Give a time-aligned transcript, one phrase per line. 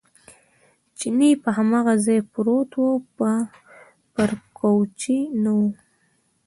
[0.97, 2.83] چیني په هماغه ځای پروت و،
[4.13, 5.59] پر کوچې نه و.